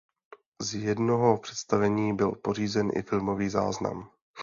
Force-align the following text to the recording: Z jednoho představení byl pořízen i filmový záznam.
Z 0.61 0.73
jednoho 0.75 1.37
představení 1.37 2.15
byl 2.15 2.31
pořízen 2.31 2.91
i 2.95 3.01
filmový 3.01 3.49
záznam. 3.49 4.11